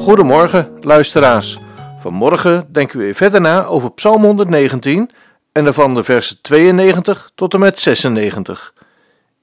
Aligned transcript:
Goedemorgen, 0.00 0.78
luisteraars. 0.80 1.58
Vanmorgen 1.98 2.72
denken 2.72 2.98
we 2.98 3.04
weer 3.04 3.14
verder 3.14 3.40
na 3.40 3.64
over 3.64 3.92
Psalm 3.92 4.24
119 4.24 5.10
en 5.52 5.64
daarvan 5.64 5.94
de 5.94 6.04
versen 6.04 6.38
92 6.42 7.30
tot 7.34 7.54
en 7.54 7.60
met 7.60 7.78
96. 7.78 8.74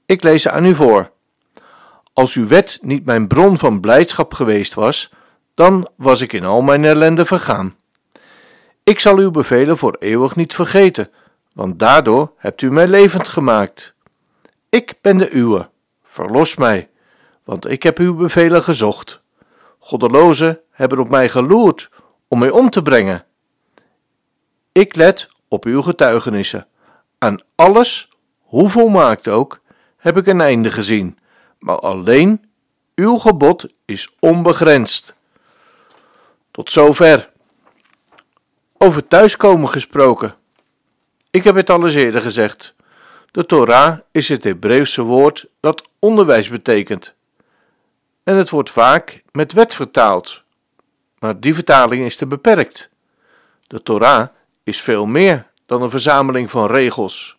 Ik 0.06 0.22
lees 0.22 0.42
ze 0.42 0.50
aan 0.50 0.64
u 0.64 0.74
voor. 0.74 1.10
Als 2.12 2.34
uw 2.34 2.46
wet 2.46 2.78
niet 2.82 3.04
mijn 3.04 3.26
bron 3.26 3.58
van 3.58 3.80
blijdschap 3.80 4.34
geweest 4.34 4.74
was, 4.74 5.10
dan 5.54 5.88
was 5.96 6.20
ik 6.20 6.32
in 6.32 6.44
al 6.44 6.62
mijn 6.62 6.84
ellende 6.84 7.26
vergaan. 7.26 7.76
Ik 8.84 9.00
zal 9.00 9.16
uw 9.16 9.30
bevelen 9.30 9.78
voor 9.78 9.96
eeuwig 9.98 10.36
niet 10.36 10.54
vergeten, 10.54 11.10
want 11.52 11.78
daardoor 11.78 12.32
hebt 12.36 12.62
u 12.62 12.70
mij 12.70 12.86
levend 12.86 13.28
gemaakt. 13.28 13.94
Ik 14.68 14.94
ben 15.00 15.18
de 15.18 15.30
uwe, 15.30 15.68
verlos 16.04 16.56
mij, 16.56 16.88
want 17.44 17.70
ik 17.70 17.82
heb 17.82 17.98
uw 17.98 18.14
bevelen 18.14 18.62
gezocht. 18.62 19.20
Goddelozen 19.88 20.60
hebben 20.70 20.98
op 20.98 21.08
mij 21.08 21.28
geloerd 21.28 21.90
om 22.28 22.38
mij 22.38 22.50
om 22.50 22.70
te 22.70 22.82
brengen. 22.82 23.24
Ik 24.72 24.94
let 24.94 25.28
op 25.48 25.64
uw 25.64 25.82
getuigenissen. 25.82 26.66
Aan 27.18 27.40
alles, 27.54 28.08
hoe 28.40 28.68
volmaakt 28.68 29.28
ook, 29.28 29.60
heb 29.96 30.16
ik 30.16 30.26
een 30.26 30.40
einde 30.40 30.70
gezien, 30.70 31.18
maar 31.58 31.78
alleen 31.78 32.50
uw 32.94 33.16
gebod 33.16 33.66
is 33.84 34.08
onbegrensd. 34.20 35.14
Tot 36.50 36.70
zover. 36.70 37.30
Over 38.78 39.08
thuiskomen 39.08 39.68
gesproken. 39.68 40.34
Ik 41.30 41.44
heb 41.44 41.54
het 41.54 41.70
al 41.70 41.84
eens 41.84 41.94
eerder 41.94 42.22
gezegd. 42.22 42.74
De 43.30 43.46
Torah 43.46 43.98
is 44.10 44.28
het 44.28 44.44
Hebreeuwse 44.44 45.02
woord 45.02 45.46
dat 45.60 45.88
onderwijs 45.98 46.48
betekent. 46.48 47.16
En 48.28 48.36
het 48.36 48.50
wordt 48.50 48.70
vaak 48.70 49.22
met 49.32 49.52
wet 49.52 49.74
vertaald, 49.74 50.42
maar 51.18 51.40
die 51.40 51.54
vertaling 51.54 52.04
is 52.04 52.16
te 52.16 52.26
beperkt. 52.26 52.88
De 53.66 53.82
Torah 53.82 54.28
is 54.64 54.80
veel 54.80 55.06
meer 55.06 55.46
dan 55.66 55.82
een 55.82 55.90
verzameling 55.90 56.50
van 56.50 56.66
regels. 56.66 57.36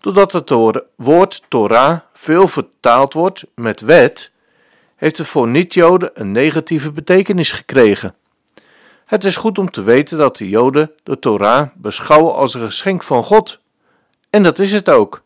Doordat 0.00 0.32
het 0.32 0.50
woord 0.96 1.42
Torah 1.48 2.00
veel 2.12 2.48
vertaald 2.48 3.12
wordt 3.12 3.44
met 3.54 3.80
wet, 3.80 4.30
heeft 4.96 5.18
het 5.18 5.26
voor 5.26 5.48
niet-Joden 5.48 6.10
een 6.14 6.32
negatieve 6.32 6.92
betekenis 6.92 7.52
gekregen. 7.52 8.14
Het 9.04 9.24
is 9.24 9.36
goed 9.36 9.58
om 9.58 9.70
te 9.70 9.82
weten 9.82 10.18
dat 10.18 10.36
de 10.36 10.48
Joden 10.48 10.90
de 11.02 11.18
Torah 11.18 11.68
beschouwen 11.74 12.34
als 12.34 12.54
een 12.54 12.64
geschenk 12.66 13.02
van 13.02 13.24
God. 13.24 13.60
En 14.30 14.42
dat 14.42 14.58
is 14.58 14.72
het 14.72 14.88
ook. 14.88 15.22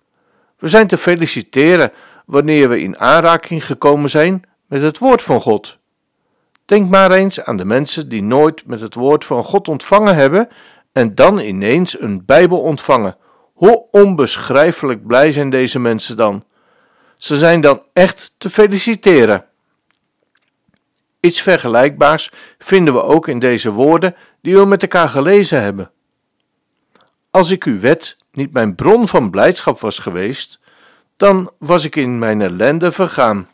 We 0.59 0.69
zijn 0.69 0.87
te 0.87 0.98
feliciteren 0.98 1.92
wanneer 2.27 2.69
we 2.69 2.81
in 2.81 2.98
aanraking 2.98 3.67
gekomen 3.67 4.11
zijn 4.11 4.45
met 4.75 4.83
het 4.83 4.98
woord 4.98 5.22
van 5.22 5.41
God. 5.41 5.78
Denk 6.64 6.89
maar 6.89 7.12
eens 7.12 7.41
aan 7.41 7.56
de 7.56 7.64
mensen 7.64 8.08
die 8.08 8.22
nooit 8.22 8.67
met 8.67 8.80
het 8.80 8.94
woord 8.94 9.25
van 9.25 9.44
God 9.44 9.69
ontvangen 9.69 10.17
hebben 10.17 10.48
en 10.92 11.14
dan 11.14 11.39
ineens 11.39 12.00
een 12.00 12.24
Bijbel 12.24 12.61
ontvangen. 12.61 13.17
Hoe 13.52 13.86
onbeschrijfelijk 13.90 15.07
blij 15.07 15.33
zijn 15.33 15.51
deze 15.51 15.79
mensen 15.79 16.17
dan? 16.17 16.45
Ze 17.17 17.39
zijn 17.39 17.61
dan 17.61 17.83
echt 17.92 18.35
te 18.39 18.51
feliciteren. 18.51 19.45
Iets 21.20 21.42
vergelijkbaars 21.42 22.30
vinden 22.58 22.95
we 22.95 23.02
ook 23.02 23.29
in 23.29 23.39
deze 23.39 23.70
woorden 23.70 24.14
die 24.41 24.56
we 24.56 24.64
met 24.64 24.83
elkaar 24.83 25.08
gelezen 25.08 25.62
hebben. 25.62 25.91
Als 27.30 27.51
ik 27.51 27.64
uw 27.64 27.80
wet 27.80 28.17
niet 28.33 28.52
mijn 28.52 28.74
bron 28.74 29.08
van 29.08 29.30
blijdschap 29.30 29.80
was 29.80 29.98
geweest, 29.98 30.61
dan 31.17 31.51
was 31.58 31.85
ik 31.85 31.96
in 31.96 32.18
mijn 32.18 32.41
ellende 32.41 32.92
vergaan. 32.92 33.48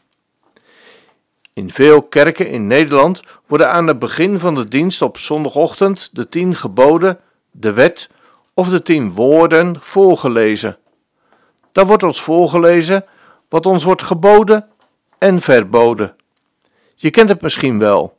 In 1.52 1.72
veel 1.72 2.02
kerken 2.02 2.48
in 2.48 2.66
Nederland 2.66 3.22
worden 3.46 3.70
aan 3.70 3.86
het 3.86 3.98
begin 3.98 4.38
van 4.38 4.54
de 4.54 4.68
dienst 4.68 5.02
op 5.02 5.18
zondagochtend 5.18 6.10
de 6.12 6.28
tien 6.28 6.56
geboden 6.56 7.20
de 7.50 7.72
wet 7.72 8.10
of 8.54 8.68
de 8.68 8.82
tien 8.82 9.12
woorden 9.12 9.76
voorgelezen. 9.80 10.78
Dan 11.72 11.86
wordt 11.86 12.02
ons 12.02 12.22
voorgelezen 12.22 13.04
wat 13.48 13.66
ons 13.66 13.84
wordt 13.84 14.02
geboden 14.02 14.68
en 15.18 15.40
verboden. 15.40 16.16
Je 16.94 17.10
kent 17.10 17.28
het 17.28 17.40
misschien 17.40 17.78
wel. 17.78 18.18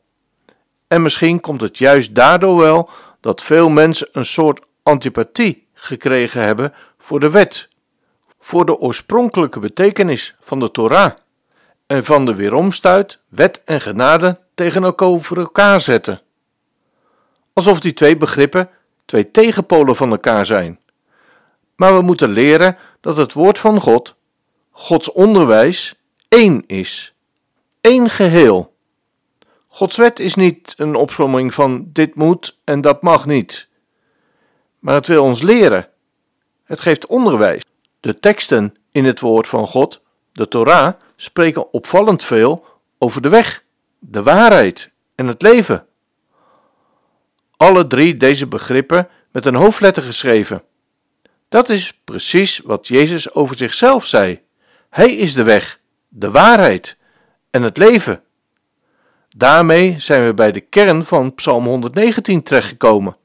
En 0.87 1.01
misschien 1.01 1.39
komt 1.39 1.61
het 1.61 1.77
juist 1.77 2.15
daardoor 2.15 2.57
wel 2.57 2.89
dat 3.19 3.41
veel 3.41 3.69
mensen 3.69 4.09
een 4.11 4.25
soort 4.25 4.65
antipathie 4.83 5.67
gekregen 5.73 6.41
hebben 6.41 6.73
voor 6.97 7.19
de 7.19 7.29
wet, 7.29 7.69
voor 8.39 8.65
de 8.65 8.77
oorspronkelijke 8.77 9.59
betekenis 9.59 10.35
van 10.41 10.59
de 10.59 10.71
Torah 10.71 11.11
en 11.91 12.05
van 12.05 12.25
de 12.25 12.35
weeromstuit 12.35 13.19
wet 13.27 13.61
en 13.65 13.81
genade 13.81 14.39
tegenover 14.55 15.37
elkaar 15.37 15.81
zetten. 15.81 16.21
Alsof 17.53 17.79
die 17.79 17.93
twee 17.93 18.17
begrippen 18.17 18.69
twee 19.05 19.31
tegenpolen 19.31 19.95
van 19.95 20.11
elkaar 20.11 20.45
zijn. 20.45 20.79
Maar 21.75 21.95
we 21.95 22.01
moeten 22.01 22.29
leren 22.29 22.77
dat 23.01 23.17
het 23.17 23.33
woord 23.33 23.59
van 23.59 23.81
God, 23.81 24.15
Gods 24.71 25.11
onderwijs, 25.11 25.95
één 26.27 26.63
is. 26.67 27.13
één 27.81 28.09
geheel. 28.09 28.75
Gods 29.67 29.97
wet 29.97 30.19
is 30.19 30.35
niet 30.35 30.73
een 30.77 30.95
opsomming 30.95 31.53
van 31.53 31.89
dit 31.93 32.15
moet 32.15 32.57
en 32.63 32.81
dat 32.81 33.01
mag 33.01 33.25
niet. 33.25 33.67
Maar 34.79 34.95
het 34.95 35.07
wil 35.07 35.23
ons 35.23 35.41
leren. 35.41 35.87
Het 36.63 36.79
geeft 36.79 37.05
onderwijs. 37.05 37.63
De 37.99 38.19
teksten 38.19 38.75
in 38.91 39.05
het 39.05 39.19
woord 39.19 39.47
van 39.47 39.67
God, 39.67 40.01
de 40.31 40.47
Torah, 40.47 40.93
spreken 41.21 41.73
opvallend 41.73 42.23
veel 42.23 42.65
over 42.97 43.21
de 43.21 43.29
weg, 43.29 43.63
de 43.99 44.23
waarheid 44.23 44.91
en 45.15 45.27
het 45.27 45.41
leven 45.41 45.85
alle 47.61 47.87
drie 47.87 48.17
deze 48.17 48.47
begrippen 48.47 49.07
met 49.31 49.45
een 49.45 49.55
hoofdletter 49.55 50.03
geschreven. 50.03 50.63
Dat 51.49 51.69
is 51.69 51.99
precies 52.03 52.61
wat 52.63 52.87
Jezus 52.87 53.33
over 53.33 53.57
zichzelf 53.57 54.05
zei. 54.05 54.41
Hij 54.89 55.15
is 55.15 55.33
de 55.33 55.43
weg, 55.43 55.79
de 56.07 56.31
waarheid 56.31 56.97
en 57.49 57.63
het 57.63 57.77
leven. 57.77 58.23
Daarmee 59.35 59.95
zijn 59.99 60.25
we 60.25 60.33
bij 60.33 60.51
de 60.51 60.59
kern 60.59 61.05
van 61.05 61.35
Psalm 61.35 61.65
119 61.65 62.43
terechtgekomen. 62.43 63.17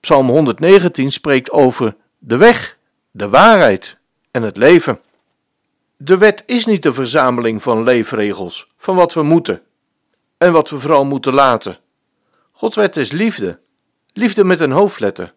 Psalm 0.00 0.28
119 0.28 1.12
spreekt 1.12 1.50
over 1.50 1.96
de 2.18 2.36
weg, 2.36 2.76
de 3.10 3.28
waarheid 3.28 3.96
en 4.30 4.42
het 4.42 4.56
leven. 4.56 5.00
De 6.02 6.18
wet 6.18 6.42
is 6.46 6.66
niet 6.66 6.82
de 6.82 6.92
verzameling 6.92 7.62
van 7.62 7.82
leefregels, 7.82 8.68
van 8.76 8.96
wat 8.96 9.14
we 9.14 9.22
moeten 9.22 9.62
en 10.38 10.52
wat 10.52 10.70
we 10.70 10.80
vooral 10.80 11.04
moeten 11.04 11.34
laten. 11.34 11.78
Gods 12.52 12.76
wet 12.76 12.96
is 12.96 13.12
liefde. 13.12 13.58
Liefde 14.12 14.44
met 14.44 14.60
een 14.60 14.70
hoofdletter. 14.70 15.34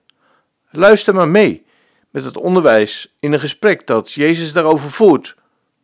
Luister 0.69 1.13
maar 1.13 1.28
mee 1.28 1.66
met 2.09 2.23
het 2.23 2.38
onderwijs 2.38 3.13
in 3.19 3.34
een 3.34 3.40
gesprek 3.40 3.88
dat 3.88 4.12
Jezus 4.12 4.53
daarover 4.53 4.91
voert, 4.91 5.35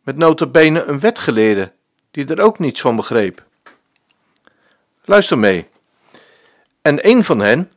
met 0.02 0.16
notabene 0.16 0.84
een 0.84 1.00
wetgeleerde 1.00 1.72
die 2.10 2.26
er 2.26 2.40
ook 2.40 2.58
niets 2.58 2.80
van 2.80 2.96
begreep. 2.96 3.44
Luister 5.04 5.38
mee. 5.38 5.66
En 6.82 7.08
een 7.08 7.24
van 7.24 7.38
hen, 7.38 7.72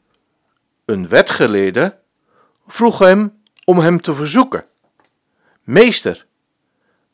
een 0.85 1.07
wetgeleerde, 1.07 1.97
vroeg 2.67 2.99
hem 2.99 3.41
om 3.65 3.79
hem 3.79 4.01
te 4.01 4.15
verzoeken. 4.15 4.65
Meester, 5.63 6.25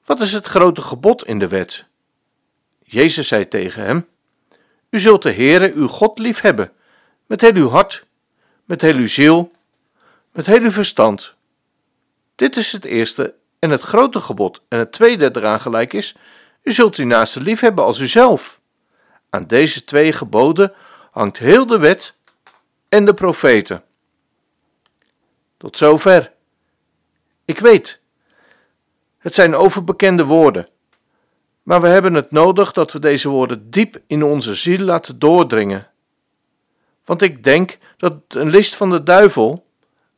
wat 0.10 0.22
is 0.22 0.34
het 0.34 0.46
grote 0.46 0.82
gebod 0.82 1.26
in 1.26 1.40
de 1.40 1.48
wet? 1.48 1.86
Jezus 2.84 3.28
zei 3.28 3.48
tegen 3.48 3.84
hem: 3.84 4.08
U 4.90 5.00
zult 5.00 5.22
de 5.22 5.32
Heere 5.32 5.74
uw 5.74 5.88
God 5.88 6.20
lief 6.20 6.42
hebben, 6.42 6.72
met 7.26 7.42
heel 7.42 7.54
uw 7.54 7.70
hart, 7.70 8.06
met 8.66 8.82
heel 8.82 8.96
uw 8.96 9.08
ziel, 9.08 9.52
met 10.32 10.46
heel 10.46 10.62
uw 10.62 10.72
verstand. 10.72 11.34
Dit 12.36 12.58
is 12.58 12.72
het 12.72 12.86
eerste 12.86 13.34
en 13.60 13.70
het 13.70 13.82
grote 13.82 14.22
gebod. 14.22 14.62
En 14.68 14.80
het 14.80 14.92
tweede 14.92 15.32
eraan 15.34 15.62
gelijk 15.62 15.94
is: 15.94 16.16
U 16.64 16.72
zult 16.72 16.96
uw 16.96 17.06
naaste 17.06 17.42
lief 17.42 17.60
hebben 17.60 17.84
als 17.84 18.00
uzelf. 18.00 18.60
Aan 19.30 19.48
deze 19.48 19.84
twee 19.84 20.14
geboden 20.14 20.74
hangt 21.12 21.38
heel 21.38 21.66
de 21.66 21.80
wet 21.80 22.18
en 22.90 23.06
de 23.06 23.14
profeten. 23.14 23.84
Tot 25.58 25.78
zover. 25.78 26.32
Ik 27.46 27.60
weet, 27.60 28.02
het 29.20 29.36
zijn 29.36 29.56
overbekende 29.56 30.26
woorden, 30.26 30.68
Maar 31.64 31.82
we 31.82 31.88
hebben 31.88 32.14
het 32.14 32.32
nodig 32.32 32.72
dat 32.72 32.92
we 32.92 33.00
deze 33.00 33.30
woorden 33.30 33.70
diep 33.70 34.02
in 34.08 34.24
onze 34.24 34.56
ziel 34.56 34.80
laten 34.80 35.20
doordringen. 35.20 35.88
Want 37.06 37.22
ik 37.22 37.44
denk 37.44 37.78
dat 37.98 38.14
een 38.28 38.50
list 38.50 38.76
van 38.76 38.90
de 38.90 39.04
duivel, 39.04 39.66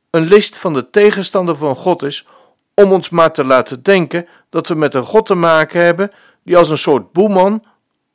een 0.10 0.24
list 0.28 0.58
van 0.58 0.74
de 0.74 0.90
tegenstander 0.90 1.56
van 1.56 1.76
God 1.76 2.04
is, 2.04 2.28
om 2.74 2.92
ons 2.92 3.10
maar 3.10 3.34
te 3.34 3.46
laten 3.46 3.84
denken 3.84 4.28
dat 4.50 4.68
we 4.68 4.76
met 4.76 4.94
een 4.94 5.04
God 5.04 5.26
te 5.26 5.36
maken 5.36 5.84
hebben 5.84 6.10
die 6.44 6.58
als 6.58 6.70
een 6.70 6.78
soort 6.78 7.12
boeman 7.12 7.64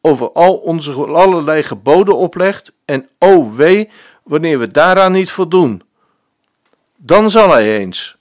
over 0.00 0.32
al 0.32 0.54
onze 0.54 0.92
allerlei 0.92 1.62
geboden 1.62 2.16
oplegt 2.16 2.72
en 2.84 3.08
o 3.18 3.54
wee 3.54 3.90
wanneer 4.22 4.58
we 4.58 4.70
daaraan 4.70 5.12
niet 5.12 5.30
voldoen. 5.30 5.82
Dan 6.96 7.30
zal 7.30 7.50
hij 7.50 7.78
eens. 7.78 8.15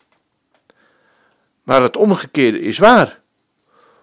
Maar 1.65 1.81
het 1.81 1.97
omgekeerde 1.97 2.59
is 2.59 2.77
waar. 2.77 3.19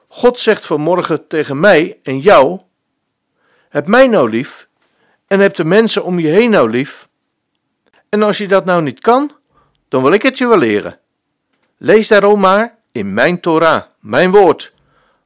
God 0.09 0.39
zegt 0.39 0.67
vanmorgen 0.67 1.27
tegen 1.27 1.61
mij 1.61 1.99
en 2.03 2.19
jou: 2.19 2.61
Heb 3.69 3.87
mij 3.87 4.07
nou 4.07 4.31
lief 4.31 4.69
en 5.27 5.41
heb 5.41 5.55
de 5.55 5.65
mensen 5.65 6.05
om 6.05 6.19
je 6.19 6.29
heen 6.29 6.51
nou 6.51 6.71
lief. 6.71 7.09
En 8.09 8.23
als 8.23 8.39
je 8.39 8.49
dat 8.49 8.65
nou 8.65 8.83
niet 8.83 9.01
kan, 9.01 9.37
dan 9.89 10.03
wil 10.03 10.13
ik 10.13 10.23
het 10.23 10.39
je 10.39 10.47
wel 10.47 10.59
leren. 10.59 10.99
Lees 11.77 12.09
daarom 12.09 12.41
maar 12.41 12.79
in 12.93 13.15
mijn 13.15 13.41
Torah, 13.41 13.83
mijn 14.01 14.31
woord, 14.31 14.73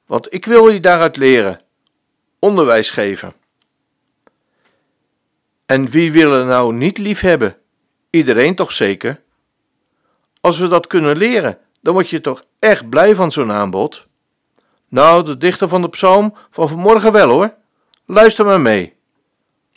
want 0.06 0.34
ik 0.34 0.46
wil 0.46 0.68
je 0.68 0.80
daaruit 0.80 1.16
leren, 1.16 1.60
onderwijs 2.38 2.90
geven. 2.90 3.34
En 5.66 5.88
wie 5.88 6.12
wil 6.12 6.32
er 6.32 6.44
nou 6.44 6.74
niet 6.74 6.98
lief 6.98 7.20
hebben? 7.20 7.56
Iedereen 8.10 8.54
toch 8.54 8.72
zeker? 8.72 9.20
Als 10.40 10.58
we 10.58 10.68
dat 10.68 10.86
kunnen 10.86 11.16
leren, 11.16 11.58
dan 11.86 11.94
word 11.94 12.10
je 12.10 12.20
toch 12.20 12.44
echt 12.58 12.88
blij 12.88 13.14
van 13.14 13.32
zo'n 13.32 13.52
aanbod? 13.52 14.06
Nou, 14.88 15.24
de 15.24 15.36
dichter 15.36 15.68
van 15.68 15.82
de 15.82 15.88
psalm 15.88 16.34
van 16.50 16.68
vanmorgen 16.68 17.12
wel 17.12 17.28
hoor. 17.28 17.54
Luister 18.06 18.44
maar 18.44 18.60
mee. 18.60 18.94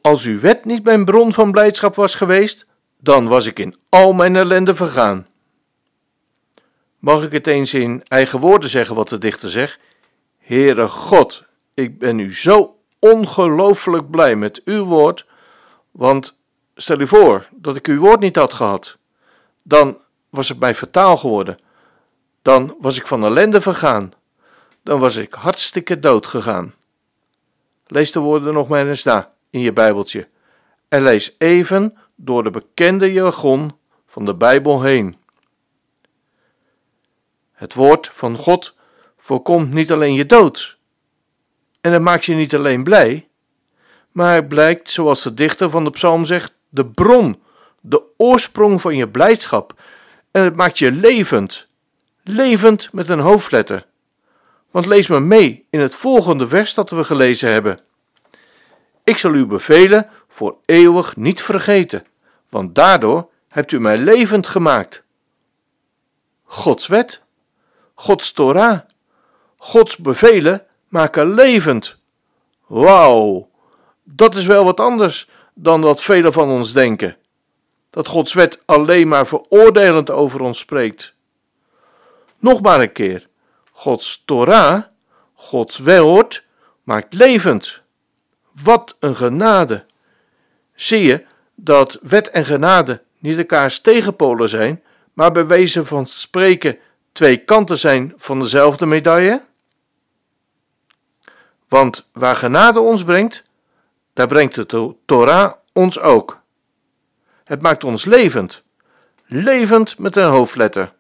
Als 0.01 0.23
uw 0.23 0.39
wet 0.39 0.65
niet 0.65 0.83
mijn 0.83 1.06
bron 1.06 1.33
van 1.33 1.51
blijdschap 1.51 1.95
was 1.95 2.15
geweest, 2.15 2.65
dan 2.97 3.27
was 3.27 3.45
ik 3.45 3.59
in 3.59 3.75
al 3.89 4.13
mijn 4.13 4.35
ellende 4.35 4.75
vergaan. 4.75 5.27
Mag 7.00 7.23
ik 7.23 7.31
het 7.31 7.47
eens 7.47 7.73
in 7.73 8.03
eigen 8.07 8.39
woorden 8.39 8.69
zeggen 8.69 8.95
wat 8.95 9.09
de 9.09 9.17
dichter 9.17 9.50
zegt? 9.50 9.79
Heere 10.38 10.88
God, 10.88 11.45
ik 11.73 12.00
ben 12.00 12.19
u 12.19 12.33
zo 12.33 12.75
ongelooflijk 13.00 14.09
blij 14.09 14.35
met 14.35 14.62
uw 14.65 14.83
woord, 14.83 15.25
want 15.91 16.39
stel 16.75 17.00
u 17.00 17.07
voor 17.07 17.47
dat 17.51 17.75
ik 17.75 17.88
uw 17.88 18.00
woord 18.00 18.19
niet 18.19 18.35
had 18.35 18.53
gehad, 18.53 18.97
dan 19.63 19.97
was 20.29 20.50
het 20.50 20.59
mij 20.59 20.75
fataal 20.75 21.17
geworden, 21.17 21.57
dan 22.41 22.75
was 22.80 22.97
ik 22.97 23.07
van 23.07 23.24
ellende 23.24 23.62
vergaan, 23.62 24.13
dan 24.83 25.00
was 25.00 25.15
ik 25.15 25.33
hartstikke 25.33 26.00
dood 26.00 26.27
gegaan. 26.27 26.74
Lees 27.88 28.12
de 28.12 28.19
woorden 28.19 28.53
nog 28.53 28.68
maar 28.68 28.88
eens 28.88 29.03
na 29.03 29.33
in 29.50 29.59
je 29.59 29.74
Bijbeltje 29.74 30.27
en 30.89 31.03
lees 31.03 31.36
even 31.38 31.97
door 32.15 32.44
de 32.44 32.51
bekende 32.51 33.13
jargon 33.13 33.77
van 34.07 34.25
de 34.25 34.36
Bijbel 34.36 34.81
heen. 34.81 35.15
Het 37.51 37.74
woord 37.74 38.07
van 38.07 38.38
God 38.38 38.75
voorkomt 39.18 39.74
niet 39.74 39.91
alleen 39.91 40.13
je 40.13 40.25
dood. 40.25 40.77
En 41.81 41.94
het 41.94 42.01
maakt 42.01 42.25
je 42.25 42.33
niet 42.33 42.56
alleen 42.56 42.83
blij, 42.83 43.27
maar 44.12 44.33
het 44.33 44.47
blijkt, 44.47 44.89
zoals 44.89 45.24
de 45.24 45.33
dichter 45.33 45.69
van 45.69 45.83
de 45.83 45.89
psalm 45.89 46.25
zegt, 46.25 46.53
de 46.69 46.86
bron, 46.86 47.41
de 47.81 48.03
oorsprong 48.18 48.81
van 48.81 48.95
je 48.95 49.09
blijdschap. 49.09 49.81
En 50.31 50.44
het 50.44 50.56
maakt 50.56 50.80
je 50.80 50.91
levend, 50.91 51.68
levend 52.29 52.89
met 52.91 53.09
een 53.09 53.19
hoofdletter. 53.19 53.85
Want 54.71 54.85
lees 54.85 55.07
maar 55.07 55.21
mee 55.21 55.65
in 55.69 55.79
het 55.79 55.95
volgende 55.95 56.47
vers 56.47 56.73
dat 56.73 56.89
we 56.89 57.03
gelezen 57.03 57.51
hebben. 57.51 57.79
Ik 59.03 59.17
zal 59.17 59.33
u 59.33 59.45
bevelen 59.45 60.09
voor 60.27 60.57
eeuwig 60.65 61.15
niet 61.15 61.41
vergeten, 61.41 62.05
want 62.49 62.75
daardoor 62.75 63.29
hebt 63.49 63.71
u 63.71 63.79
mij 63.79 63.97
levend 63.97 64.47
gemaakt. 64.47 65.03
Gods 66.43 66.87
wet, 66.87 67.21
Gods 67.93 68.31
Torah, 68.31 68.79
Gods 69.57 69.97
bevelen 69.97 70.65
maken 70.87 71.33
levend. 71.33 71.97
Wauw, 72.67 73.49
dat 74.03 74.35
is 74.35 74.45
wel 74.45 74.63
wat 74.63 74.79
anders 74.79 75.29
dan 75.53 75.81
wat 75.81 76.01
velen 76.01 76.33
van 76.33 76.49
ons 76.49 76.73
denken. 76.73 77.17
Dat 77.89 78.07
Gods 78.07 78.33
wet 78.33 78.61
alleen 78.65 79.07
maar 79.07 79.27
veroordelend 79.27 80.09
over 80.09 80.41
ons 80.41 80.59
spreekt. 80.59 81.17
Nog 82.39 82.62
maar 82.62 82.81
een 82.81 82.91
keer. 82.91 83.27
Gods 83.71 84.24
Torah, 84.25 84.83
Gods 85.33 85.77
woord, 85.77 86.44
maakt 86.83 87.13
levend. 87.13 87.81
Wat 88.63 88.95
een 89.00 89.15
genade! 89.15 89.86
Zie 90.75 91.03
je 91.03 91.25
dat 91.56 92.00
wet 92.01 92.30
en 92.30 92.45
genade 92.45 93.01
niet 93.18 93.38
elkaars 93.38 93.80
tegenpolen 93.80 94.50
zijn, 94.50 94.83
maar 95.13 95.31
bij 95.31 95.45
wijze 95.47 95.86
van 95.86 96.06
spreken 96.06 96.77
twee 97.12 97.38
kanten 97.38 97.77
zijn 97.77 98.13
van 98.18 98.39
dezelfde 98.39 98.86
medaille? 98.86 99.41
Want 101.68 102.07
waar 102.13 102.36
genade 102.36 102.80
ons 102.80 103.03
brengt, 103.03 103.44
daar 104.13 104.27
brengt 104.27 104.56
de 104.56 104.95
Torah 105.06 105.53
ons 105.74 106.00
ook. 106.00 106.41
Het 107.44 107.62
maakt 107.62 107.83
ons 107.83 108.06
levend, 108.06 108.63
levend 109.25 109.97
met 109.97 110.15
een 110.15 110.30
hoofdletter. 110.30 110.94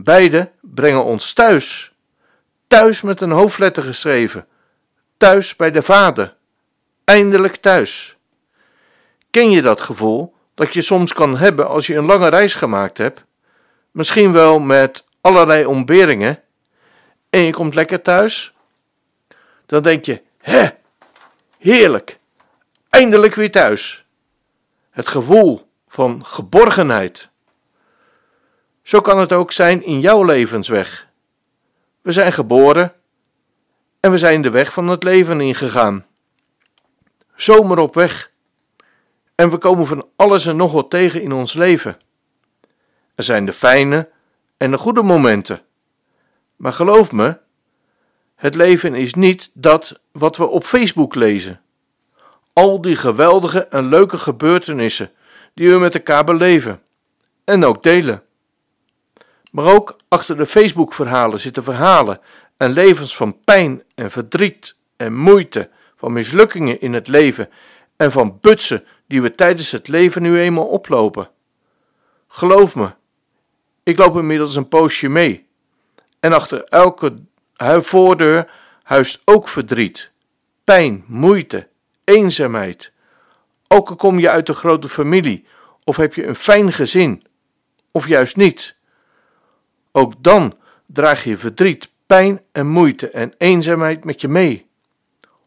Beide 0.00 0.50
brengen 0.60 1.04
ons 1.04 1.32
thuis, 1.32 1.92
thuis 2.66 3.02
met 3.02 3.20
een 3.20 3.30
hoofdletter 3.30 3.82
geschreven, 3.82 4.46
thuis 5.16 5.56
bij 5.56 5.70
de 5.70 5.82
Vader, 5.82 6.36
eindelijk 7.04 7.56
thuis. 7.56 8.16
Ken 9.30 9.50
je 9.50 9.62
dat 9.62 9.80
gevoel 9.80 10.34
dat 10.54 10.74
je 10.74 10.82
soms 10.82 11.12
kan 11.12 11.36
hebben 11.36 11.68
als 11.68 11.86
je 11.86 11.96
een 11.96 12.04
lange 12.04 12.28
reis 12.28 12.54
gemaakt 12.54 12.98
hebt? 12.98 13.24
Misschien 13.90 14.32
wel 14.32 14.58
met 14.58 15.06
allerlei 15.20 15.64
ontberingen 15.64 16.42
en 17.30 17.40
je 17.40 17.52
komt 17.52 17.74
lekker 17.74 18.02
thuis? 18.02 18.54
Dan 19.66 19.82
denk 19.82 20.04
je, 20.04 20.22
hè, 20.38 20.68
heerlijk, 21.58 22.18
eindelijk 22.90 23.34
weer 23.34 23.50
thuis. 23.50 24.04
Het 24.90 25.08
gevoel 25.08 25.68
van 25.88 26.26
geborgenheid. 26.26 27.30
Zo 28.88 29.00
kan 29.00 29.18
het 29.18 29.32
ook 29.32 29.52
zijn 29.52 29.84
in 29.84 30.00
jouw 30.00 30.24
levensweg. 30.24 31.06
We 32.02 32.12
zijn 32.12 32.32
geboren 32.32 32.92
en 34.00 34.10
we 34.10 34.18
zijn 34.18 34.42
de 34.42 34.50
weg 34.50 34.72
van 34.72 34.88
het 34.88 35.02
leven 35.02 35.40
ingegaan. 35.40 36.06
Zomer 37.34 37.78
op 37.78 37.94
weg. 37.94 38.30
En 39.34 39.50
we 39.50 39.58
komen 39.58 39.86
van 39.86 40.08
alles 40.16 40.46
en 40.46 40.56
nog 40.56 40.72
wat 40.72 40.90
tegen 40.90 41.22
in 41.22 41.32
ons 41.32 41.52
leven. 41.52 41.96
Er 43.14 43.24
zijn 43.24 43.46
de 43.46 43.52
fijne 43.52 44.08
en 44.56 44.70
de 44.70 44.78
goede 44.78 45.02
momenten. 45.02 45.62
Maar 46.56 46.72
geloof 46.72 47.12
me, 47.12 47.38
het 48.34 48.54
leven 48.54 48.94
is 48.94 49.14
niet 49.14 49.50
dat 49.54 50.00
wat 50.12 50.36
we 50.36 50.46
op 50.46 50.64
Facebook 50.64 51.14
lezen. 51.14 51.60
Al 52.52 52.80
die 52.80 52.96
geweldige 52.96 53.66
en 53.66 53.88
leuke 53.88 54.18
gebeurtenissen 54.18 55.10
die 55.54 55.70
we 55.70 55.78
met 55.78 55.94
elkaar 55.94 56.24
beleven 56.24 56.82
en 57.44 57.64
ook 57.64 57.82
delen. 57.82 58.22
Maar 59.58 59.74
ook 59.74 59.96
achter 60.08 60.36
de 60.36 60.46
Facebook-verhalen 60.46 61.38
zitten 61.38 61.64
verhalen 61.64 62.20
en 62.56 62.70
levens 62.70 63.16
van 63.16 63.40
pijn 63.44 63.82
en 63.94 64.10
verdriet 64.10 64.76
en 64.96 65.14
moeite, 65.14 65.70
van 65.96 66.12
mislukkingen 66.12 66.80
in 66.80 66.92
het 66.92 67.08
leven 67.08 67.48
en 67.96 68.12
van 68.12 68.38
butsen 68.40 68.84
die 69.06 69.22
we 69.22 69.34
tijdens 69.34 69.70
het 69.70 69.88
leven 69.88 70.22
nu 70.22 70.40
eenmaal 70.40 70.66
oplopen. 70.66 71.30
Geloof 72.28 72.74
me, 72.74 72.90
ik 73.82 73.98
loop 73.98 74.16
inmiddels 74.16 74.54
een 74.54 74.68
poosje 74.68 75.08
mee. 75.08 75.46
En 76.20 76.32
achter 76.32 76.64
elke 76.64 77.18
voordeur 77.80 78.50
huist 78.82 79.22
ook 79.24 79.48
verdriet, 79.48 80.10
pijn, 80.64 81.04
moeite, 81.06 81.68
eenzaamheid. 82.04 82.92
Ook 83.68 83.88
al 83.88 83.96
kom 83.96 84.18
je 84.18 84.30
uit 84.30 84.48
een 84.48 84.54
grote 84.54 84.88
familie 84.88 85.46
of 85.84 85.96
heb 85.96 86.14
je 86.14 86.26
een 86.26 86.36
fijn 86.36 86.72
gezin, 86.72 87.22
of 87.90 88.06
juist 88.06 88.36
niet. 88.36 88.76
Ook 89.98 90.22
dan 90.22 90.56
draag 90.86 91.24
je 91.24 91.38
verdriet, 91.38 91.90
pijn 92.06 92.40
en 92.52 92.66
moeite 92.66 93.10
en 93.10 93.34
eenzaamheid 93.38 94.04
met 94.04 94.20
je 94.20 94.28
mee. 94.28 94.66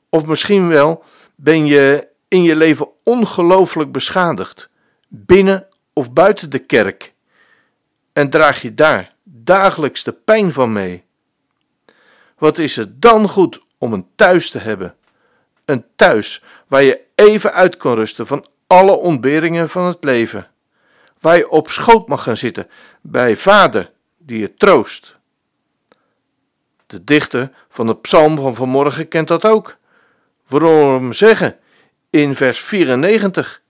Of 0.10 0.26
misschien 0.26 0.68
wel 0.68 1.04
ben 1.36 1.66
je 1.66 2.08
in 2.28 2.44
je 2.44 2.56
leven 2.56 2.90
ongelooflijk 3.04 3.92
beschadigd, 3.92 4.70
binnen 5.08 5.68
of 5.94 6.14
buiten 6.14 6.50
de 6.50 6.60
kerk, 6.60 7.14
en 8.14 8.30
draag 8.30 8.62
je 8.62 8.74
daar 8.74 9.12
dagelijks 9.24 10.04
de 10.04 10.12
pijn 10.12 10.54
van 10.54 10.72
mee. 10.72 11.04
Wat 12.38 12.58
is 12.58 12.76
het 12.76 13.02
dan 13.02 13.30
goed 13.30 13.62
om 13.78 13.94
een 13.94 14.08
thuis 14.16 14.50
te 14.50 14.60
hebben? 14.60 14.96
Een 15.66 15.86
thuis 15.96 16.44
waar 16.68 16.84
je 16.84 17.02
even 17.16 17.54
uit 17.54 17.78
kan 17.78 17.96
rusten 17.96 18.28
van 18.28 18.46
alle 18.68 18.96
ontberingen 18.96 19.70
van 19.70 19.86
het 19.86 20.04
leven. 20.04 20.48
Waar 21.20 21.38
je 21.38 21.50
op 21.50 21.70
schoot 21.70 22.08
mag 22.08 22.24
gaan 22.24 22.38
zitten 22.38 22.68
bij 23.02 23.38
vader 23.38 23.92
die 24.32 24.40
je 24.40 24.54
troost. 24.54 25.16
De 26.88 27.04
dichter 27.04 27.52
van 27.70 27.86
de 27.88 27.96
psalm 27.96 28.36
van 28.36 28.56
vanmorgen 28.56 29.08
kent 29.08 29.28
dat 29.28 29.46
ook. 29.46 29.78
Waarom 30.48 31.14
zeggen 31.14 31.60
in 32.10 32.36
vers 32.36 32.60
94: 32.60 33.62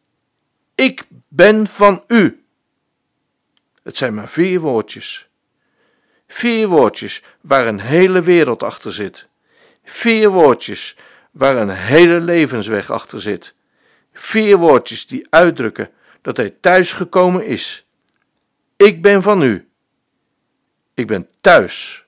Ik 0.75 1.03
ben 1.27 1.67
van 1.67 2.03
u. 2.07 2.43
Het 3.83 3.97
zijn 3.97 4.13
maar 4.13 4.29
vier 4.29 4.59
woordjes. 4.59 5.29
Vier 6.27 6.67
woordjes 6.67 7.23
waar 7.41 7.67
een 7.67 7.79
hele 7.79 8.21
wereld 8.21 8.63
achter 8.63 8.93
zit. 8.93 9.27
Vier 9.83 10.29
woordjes 10.29 10.97
waar 11.31 11.57
een 11.57 11.69
hele 11.69 12.19
levensweg 12.19 12.89
achter 12.91 13.21
zit. 13.21 13.53
Vier 14.13 14.57
woordjes 14.57 15.07
die 15.07 15.27
uitdrukken 15.29 15.89
dat 16.21 16.37
hij 16.37 16.49
thuisgekomen 16.49 17.45
is. 17.45 17.85
Ik 18.75 19.01
ben 19.01 19.21
van 19.21 19.41
u. 19.41 19.70
Ik 20.93 21.07
ben 21.07 21.27
thuis. 21.41 22.05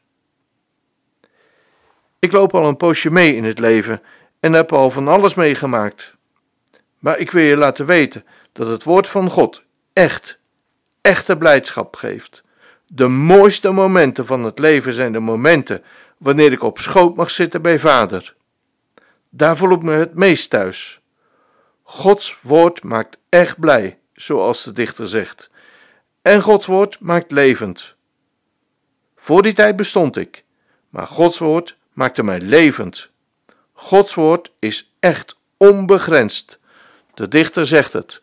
Ik 2.19 2.31
loop 2.31 2.53
al 2.53 2.65
een 2.65 2.77
poosje 2.77 3.11
mee 3.11 3.35
in 3.35 3.43
het 3.43 3.59
leven 3.59 4.01
en 4.39 4.53
heb 4.53 4.73
al 4.73 4.91
van 4.91 5.07
alles 5.07 5.33
meegemaakt. 5.33 6.15
Maar 6.99 7.17
ik 7.17 7.31
wil 7.31 7.43
je 7.43 7.57
laten 7.57 7.85
weten 7.85 8.25
dat 8.51 8.67
het 8.67 8.83
woord 8.83 9.07
van 9.07 9.29
God 9.29 9.63
echt, 9.93 10.39
echte 11.01 11.37
blijdschap 11.37 11.95
geeft. 11.95 12.43
De 12.87 13.07
mooiste 13.07 13.71
momenten 13.71 14.25
van 14.25 14.43
het 14.43 14.59
leven 14.59 14.93
zijn 14.93 15.11
de 15.11 15.19
momenten 15.19 15.83
wanneer 16.17 16.51
ik 16.51 16.63
op 16.63 16.79
schoot 16.79 17.15
mag 17.15 17.31
zitten 17.31 17.61
bij 17.61 17.79
vader. 17.79 18.35
Daar 19.29 19.57
voel 19.57 19.71
ik 19.71 19.81
me 19.81 19.91
het 19.91 20.13
meest 20.13 20.49
thuis. 20.49 20.99
Gods 21.83 22.37
woord 22.41 22.83
maakt 22.83 23.17
echt 23.29 23.59
blij, 23.59 23.99
zoals 24.13 24.63
de 24.63 24.71
dichter 24.71 25.07
zegt. 25.07 25.49
En 26.21 26.41
Gods 26.41 26.65
woord 26.65 26.99
maakt 26.99 27.31
levend. 27.31 27.95
Voor 29.23 29.41
die 29.41 29.53
tijd 29.53 29.75
bestond 29.75 30.17
ik, 30.17 30.43
maar 30.89 31.07
Gods 31.07 31.37
woord 31.37 31.77
maakte 31.93 32.23
mij 32.23 32.41
levend. 32.41 33.09
Gods 33.73 34.13
woord 34.13 34.51
is 34.59 34.93
echt 34.99 35.37
onbegrensd. 35.57 36.59
De 37.13 37.27
dichter 37.27 37.67
zegt 37.67 37.93
het. 37.93 38.21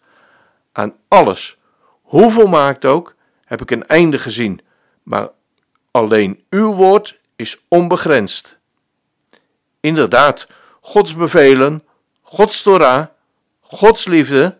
Aan 0.72 0.94
alles, 1.08 1.58
hoe 2.02 2.30
volmaakt 2.30 2.84
ook, 2.84 3.14
heb 3.44 3.60
ik 3.60 3.70
een 3.70 3.86
einde 3.86 4.18
gezien, 4.18 4.60
maar 5.02 5.28
alleen 5.90 6.44
uw 6.50 6.72
woord 6.72 7.18
is 7.36 7.60
onbegrensd. 7.68 8.56
Inderdaad, 9.80 10.46
Gods 10.80 11.14
bevelen, 11.14 11.84
Gods 12.22 12.62
Torah, 12.62 13.06
Gods 13.60 14.06
liefde, 14.06 14.58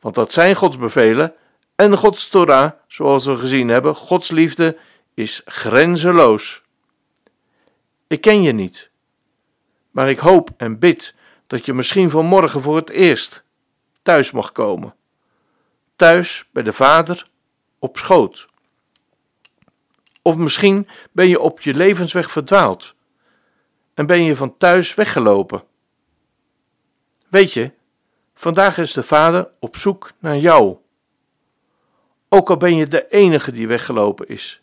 want 0.00 0.14
dat 0.14 0.32
zijn 0.32 0.54
Gods 0.54 0.78
bevelen, 0.78 1.34
en 1.74 1.96
Gods 1.96 2.28
Torah, 2.28 2.70
zoals 2.86 3.24
we 3.24 3.36
gezien 3.36 3.68
hebben, 3.68 3.94
Gods 3.94 4.30
liefde 4.30 4.76
is 5.14 5.42
grenzeloos. 5.44 6.62
Ik 8.06 8.20
ken 8.20 8.42
je 8.42 8.52
niet, 8.52 8.90
maar 9.90 10.10
ik 10.10 10.18
hoop 10.18 10.50
en 10.56 10.78
bid 10.78 11.14
dat 11.46 11.66
je 11.66 11.74
misschien 11.74 12.10
vanmorgen 12.10 12.60
voor 12.60 12.76
het 12.76 12.90
eerst 12.90 13.44
thuis 14.02 14.30
mag 14.30 14.52
komen. 14.52 14.94
Thuis 15.96 16.48
bij 16.50 16.62
de 16.62 16.72
Vader 16.72 17.26
op 17.78 17.98
schoot. 17.98 18.48
Of 20.22 20.36
misschien 20.36 20.88
ben 21.12 21.28
je 21.28 21.40
op 21.40 21.60
je 21.60 21.74
levensweg 21.74 22.30
verdwaald 22.30 22.94
en 23.94 24.06
ben 24.06 24.22
je 24.22 24.36
van 24.36 24.56
thuis 24.56 24.94
weggelopen. 24.94 25.64
Weet 27.28 27.52
je, 27.52 27.72
vandaag 28.34 28.78
is 28.78 28.92
de 28.92 29.02
Vader 29.02 29.50
op 29.60 29.76
zoek 29.76 30.10
naar 30.18 30.38
jou. 30.38 30.76
Ook 32.28 32.50
al 32.50 32.56
ben 32.56 32.76
je 32.76 32.86
de 32.86 33.08
enige 33.08 33.52
die 33.52 33.66
weggelopen 33.66 34.28
is. 34.28 34.61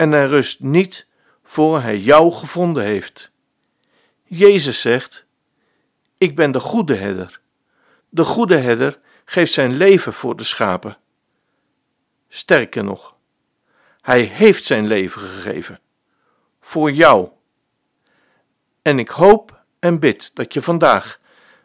En 0.00 0.12
hij 0.12 0.26
rust 0.26 0.60
niet 0.60 1.06
voor 1.42 1.80
hij 1.80 1.98
jou 1.98 2.32
gevonden 2.32 2.84
heeft. 2.84 3.30
Jezus 4.22 4.80
zegt: 4.80 5.24
Ik 6.18 6.36
ben 6.36 6.52
de 6.52 6.60
goede 6.60 6.94
herder. 6.94 7.40
De 8.08 8.24
goede 8.24 8.56
herder 8.56 9.00
geeft 9.24 9.52
zijn 9.52 9.72
leven 9.72 10.12
voor 10.12 10.36
de 10.36 10.44
schapen. 10.44 10.98
Sterker 12.28 12.84
nog, 12.84 13.16
hij 14.00 14.20
heeft 14.20 14.64
zijn 14.64 14.86
leven 14.86 15.20
gegeven. 15.20 15.80
Voor 16.60 16.92
jou. 16.92 17.30
En 18.82 18.98
ik 18.98 19.08
hoop 19.08 19.62
en 19.78 19.98
bid 19.98 20.34
dat 20.34 20.54
je 20.54 20.62
vandaag, 20.62 21.20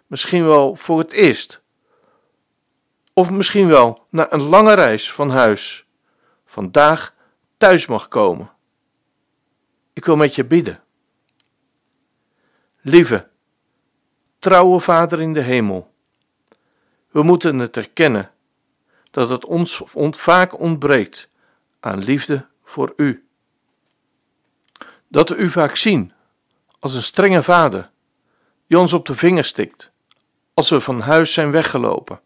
misschien 0.08 0.46
wel 0.46 0.76
voor 0.76 1.00
het 1.00 1.12
eerst, 1.12 1.62
of 3.14 3.30
misschien 3.30 3.68
wel 3.68 4.06
na 4.10 4.32
een 4.32 4.44
lange 4.44 4.74
reis 4.74 5.12
van 5.12 5.30
huis, 5.30 5.86
vandaag 6.46 7.15
thuis 7.66 7.86
mag 7.86 8.08
komen. 8.08 8.52
Ik 9.94 10.06
wil 10.06 10.16
met 10.16 10.36
je 10.36 10.46
bidden. 10.46 10.84
Lieve, 12.82 13.30
trouwe 14.40 14.80
Vader 14.80 15.22
in 15.22 15.34
de 15.34 15.42
hemel, 15.42 15.94
we 17.10 17.24
moeten 17.24 17.60
het 17.60 17.78
erkennen 17.78 18.32
dat 19.12 19.30
het 19.30 19.46
ons 19.46 19.82
vaak 20.12 20.60
ontbreekt 20.60 21.30
aan 21.80 22.04
liefde 22.04 22.48
voor 22.64 22.94
u. 22.96 23.28
Dat 25.08 25.30
we 25.30 25.36
u 25.36 25.50
vaak 25.50 25.76
zien 25.76 26.14
als 26.80 26.96
een 26.96 27.04
strenge 27.04 27.44
vader 27.44 27.92
die 28.68 28.80
ons 28.80 28.94
op 28.94 29.06
de 29.06 29.16
vinger 29.16 29.46
stikt 29.46 29.92
als 30.54 30.70
we 30.70 30.82
van 30.82 31.00
huis 31.00 31.34
zijn 31.34 31.52
weggelopen. 31.52 32.22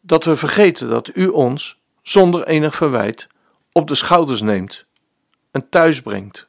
Dat 0.00 0.24
we 0.24 0.36
vergeten 0.36 0.88
dat 0.88 1.16
u 1.16 1.26
ons, 1.26 1.80
zonder 2.02 2.46
enig 2.46 2.74
verwijt, 2.74 3.28
op 3.72 3.88
de 3.88 3.94
schouders 3.94 4.40
neemt 4.40 4.84
en 5.50 5.68
thuis 5.68 6.02
brengt. 6.02 6.46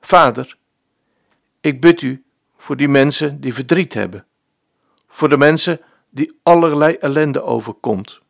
Vader, 0.00 0.56
ik 1.60 1.80
bid 1.80 2.02
u 2.02 2.24
voor 2.56 2.76
die 2.76 2.88
mensen 2.88 3.40
die 3.40 3.54
verdriet 3.54 3.94
hebben, 3.94 4.26
voor 5.08 5.28
de 5.28 5.38
mensen 5.38 5.80
die 6.10 6.38
allerlei 6.42 6.94
ellende 6.94 7.42
overkomt, 7.42 8.20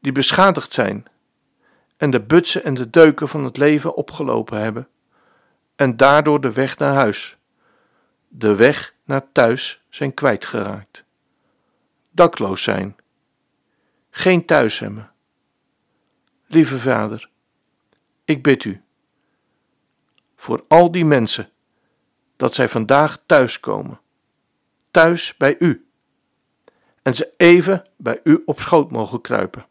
die 0.00 0.12
beschadigd 0.12 0.72
zijn 0.72 1.04
en 1.96 2.10
de 2.10 2.20
butsen 2.20 2.64
en 2.64 2.74
de 2.74 2.90
deuken 2.90 3.28
van 3.28 3.44
het 3.44 3.56
leven 3.56 3.94
opgelopen 3.94 4.58
hebben 4.58 4.88
en 5.76 5.96
daardoor 5.96 6.40
de 6.40 6.52
weg 6.52 6.78
naar 6.78 6.94
huis, 6.94 7.36
de 8.28 8.54
weg 8.54 8.94
naar 9.04 9.32
thuis 9.32 9.82
zijn 9.88 10.14
kwijtgeraakt. 10.14 11.04
Dakloos 12.10 12.62
zijn, 12.62 12.96
geen 14.14 14.46
thuis 14.46 14.78
hebben. 14.78 15.10
Lieve 16.46 16.78
Vader, 16.78 17.30
ik 18.24 18.42
bid 18.42 18.64
u 18.64 18.82
voor 20.36 20.64
al 20.68 20.90
die 20.90 21.04
mensen 21.04 21.50
dat 22.36 22.54
zij 22.54 22.68
vandaag 22.68 23.22
thuiskomen, 23.26 24.00
thuis 24.90 25.36
bij 25.36 25.56
u, 25.58 25.86
en 27.02 27.14
ze 27.14 27.34
even 27.36 27.88
bij 27.96 28.20
u 28.24 28.42
op 28.46 28.60
schoot 28.60 28.90
mogen 28.90 29.20
kruipen, 29.20 29.66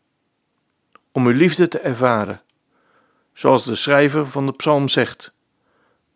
om 1.12 1.26
uw 1.26 1.34
liefde 1.34 1.68
te 1.68 1.80
ervaren, 1.80 2.42
zoals 3.34 3.66
de 3.66 3.76
schrijver 3.76 4.28
van 4.28 4.46
de 4.46 4.52
psalm 4.52 4.88
zegt, 4.88 5.34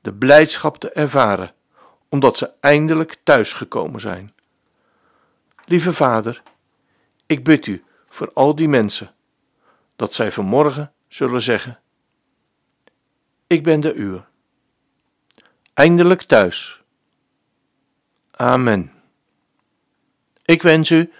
de 0.01 0.13
blijdschap 0.13 0.77
te 0.77 0.89
ervaren, 0.89 1.53
omdat 2.09 2.37
ze 2.37 2.51
eindelijk 2.59 3.17
thuisgekomen 3.23 3.99
zijn. 3.99 4.33
Lieve 5.65 5.93
Vader, 5.93 6.41
ik 7.25 7.43
bid 7.43 7.65
u 7.65 7.84
voor 8.15 8.31
al 8.33 8.55
die 8.55 8.67
mensen, 8.67 9.15
dat 9.95 10.13
zij 10.13 10.31
vanmorgen 10.31 10.93
zullen 11.07 11.41
zeggen: 11.41 11.79
Ik 13.47 13.63
ben 13.63 13.79
de 13.79 13.93
uwe 13.93 14.23
eindelijk 15.73 16.21
thuis. 16.21 16.81
Amen. 18.31 18.91
Ik 20.45 20.61
wens 20.61 20.89
u 20.89 21.11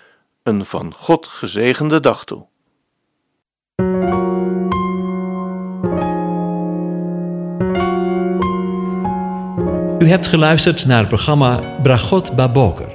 een 0.43 0.65
van 0.65 0.93
God 0.93 1.27
gezegende 1.27 1.99
dag 1.99 2.25
toe. 2.25 2.45
U 9.99 10.07
hebt 10.07 10.27
geluisterd 10.27 10.85
naar 10.85 10.99
het 10.99 11.07
programma 11.07 11.79
Bragot 11.81 12.35
Baboker. 12.35 12.94